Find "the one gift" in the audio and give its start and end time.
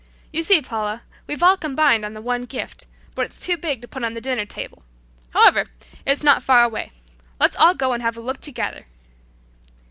2.15-2.87